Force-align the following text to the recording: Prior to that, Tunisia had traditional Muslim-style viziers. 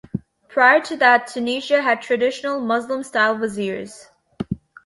Prior 0.49 0.81
to 0.81 0.97
that, 0.97 1.27
Tunisia 1.27 1.83
had 1.83 2.01
traditional 2.01 2.59
Muslim-style 2.59 3.37
viziers. 3.37 4.07